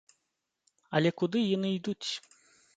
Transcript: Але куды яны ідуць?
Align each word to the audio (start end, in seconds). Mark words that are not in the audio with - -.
Але 0.99 1.13
куды 1.23 1.39
яны 1.55 1.77
ідуць? 1.77 2.09